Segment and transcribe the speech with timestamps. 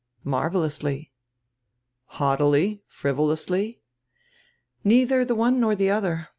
[0.23, 1.11] "Marvelously."
[2.17, 2.81] "Haughtily?
[2.87, 3.81] frivolously?"
[4.83, 6.29] "Neither the one nor the other.